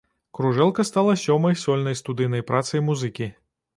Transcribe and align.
Кружэлка 0.37 0.85
стала 0.89 1.13
сёмай 1.25 1.55
сольнай 1.65 1.99
студыйнай 2.01 2.43
працай 2.51 2.87
музыкі. 2.89 3.33